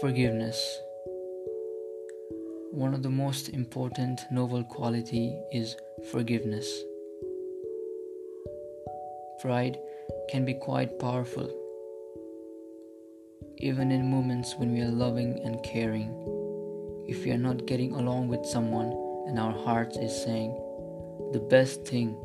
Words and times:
Forgiveness. 0.00 0.80
One 2.70 2.94
of 2.94 3.02
the 3.02 3.10
most 3.10 3.50
important 3.50 4.22
noble 4.30 4.64
quality 4.64 5.36
is 5.52 5.76
forgiveness. 6.10 6.66
Pride 9.42 9.78
can 10.30 10.46
be 10.46 10.54
quite 10.54 10.98
powerful. 10.98 11.50
Even 13.58 13.92
in 13.92 14.10
moments 14.10 14.54
when 14.56 14.72
we 14.72 14.80
are 14.80 14.90
loving 14.90 15.38
and 15.44 15.62
caring, 15.62 16.08
if 17.06 17.24
we 17.24 17.32
are 17.32 17.44
not 17.48 17.66
getting 17.66 17.92
along 17.92 18.28
with 18.28 18.46
someone 18.46 18.92
and 19.28 19.38
our 19.38 19.52
heart 19.52 19.98
is 19.98 20.24
saying, 20.24 20.52
the 21.32 21.46
best 21.50 21.84
thing 21.84 22.16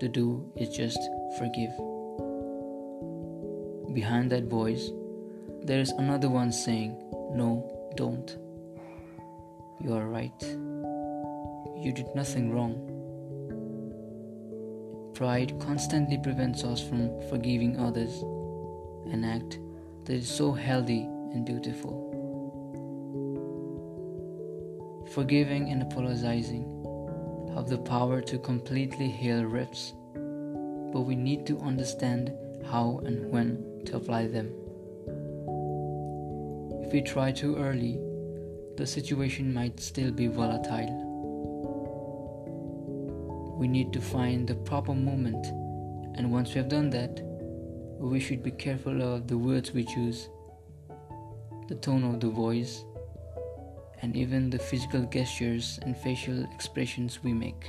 to 0.00 0.08
do 0.08 0.50
is 0.56 0.68
just 0.70 0.98
forgive. 1.38 1.70
Behind 3.94 4.30
that 4.32 4.44
voice, 4.44 4.90
there 5.62 5.78
is 5.78 5.90
another 5.90 6.28
one 6.28 6.50
saying, 6.50 6.96
no, 7.34 7.92
don't. 7.96 8.36
You 9.80 9.94
are 9.94 10.08
right. 10.08 10.42
You 11.82 11.92
did 11.94 12.14
nothing 12.14 12.52
wrong. 12.52 12.86
Pride 15.14 15.58
constantly 15.60 16.18
prevents 16.18 16.64
us 16.64 16.80
from 16.80 17.20
forgiving 17.28 17.78
others, 17.78 18.22
an 19.12 19.24
act 19.24 19.58
that 20.04 20.14
is 20.14 20.28
so 20.28 20.52
healthy 20.52 21.02
and 21.02 21.46
beautiful. 21.46 22.08
Forgiving 25.14 25.70
and 25.70 25.82
apologizing 25.82 26.64
have 27.54 27.68
the 27.68 27.78
power 27.78 28.20
to 28.20 28.38
completely 28.38 29.08
heal 29.08 29.44
rifts, 29.44 29.94
but 30.92 31.02
we 31.02 31.16
need 31.16 31.46
to 31.46 31.58
understand 31.60 32.32
how 32.70 33.00
and 33.04 33.30
when 33.30 33.82
to 33.86 33.96
apply 33.96 34.26
them. 34.26 34.52
If 36.82 36.92
we 36.92 37.02
try 37.02 37.32
too 37.32 37.56
early, 37.56 38.00
the 38.76 38.86
situation 38.86 39.52
might 39.52 39.78
still 39.78 40.10
be 40.10 40.26
volatile. 40.26 41.06
We 43.58 43.68
need 43.68 43.92
to 43.92 44.00
find 44.00 44.48
the 44.48 44.54
proper 44.54 44.94
moment, 44.94 45.46
and 46.16 46.32
once 46.32 46.54
we 46.54 46.58
have 46.58 46.68
done 46.68 46.90
that, 46.90 47.20
we 47.98 48.18
should 48.18 48.42
be 48.42 48.50
careful 48.50 49.02
of 49.02 49.28
the 49.28 49.36
words 49.36 49.72
we 49.72 49.84
choose, 49.84 50.28
the 51.68 51.74
tone 51.74 52.02
of 52.02 52.20
the 52.20 52.30
voice, 52.30 52.84
and 54.00 54.16
even 54.16 54.48
the 54.48 54.58
physical 54.58 55.02
gestures 55.02 55.78
and 55.82 55.94
facial 55.94 56.42
expressions 56.54 57.22
we 57.22 57.34
make. 57.34 57.68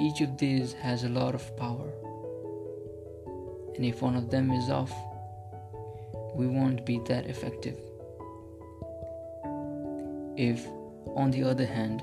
Each 0.00 0.22
of 0.22 0.38
these 0.38 0.72
has 0.72 1.04
a 1.04 1.08
lot 1.10 1.34
of 1.34 1.56
power, 1.58 1.92
and 3.76 3.84
if 3.84 4.00
one 4.00 4.16
of 4.16 4.30
them 4.30 4.50
is 4.50 4.70
off, 4.70 4.92
we 6.34 6.46
won't 6.46 6.84
be 6.84 7.00
that 7.06 7.26
effective. 7.26 7.78
If, 10.36 10.66
on 11.14 11.30
the 11.30 11.44
other 11.44 11.66
hand, 11.66 12.02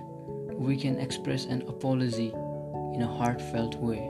we 0.54 0.78
can 0.78 1.00
express 1.00 1.46
an 1.46 1.64
apology 1.68 2.32
in 2.94 3.02
a 3.02 3.08
heartfelt 3.08 3.76
way, 3.76 4.10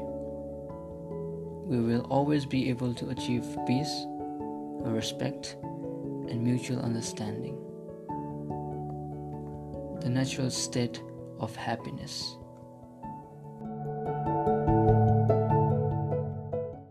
we 1.66 1.80
will 1.80 2.02
always 2.10 2.46
be 2.46 2.70
able 2.70 2.94
to 2.96 3.10
achieve 3.10 3.46
peace, 3.66 4.06
respect, 4.82 5.56
and 5.62 6.44
mutual 6.44 6.80
understanding. 6.80 7.58
The 10.02 10.10
natural 10.10 10.50
state 10.50 11.02
of 11.40 11.56
happiness. 11.56 12.36